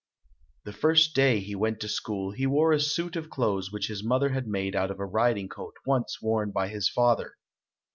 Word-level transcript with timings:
The 0.63 0.73
first 0.73 1.13
day 1.13 1.41
he 1.41 1.53
went 1.53 1.79
to 1.81 1.87
school, 1.87 2.31
he 2.31 2.47
wore 2.47 2.71
a 2.71 2.79
suit 2.79 3.15
of 3.15 3.29
clothes 3.29 3.71
which 3.71 3.85
his 3.87 4.03
mother 4.03 4.29
had 4.29 4.47
made 4.47 4.75
out 4.75 4.89
of 4.89 4.99
a 4.99 5.05
riding 5.05 5.47
coat 5.47 5.75
once 5.85 6.19
worn 6.19 6.49
by 6.49 6.69
his 6.69 6.89
father. 6.89 7.35